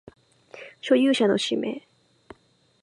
[0.81, 1.83] 所有者の氏名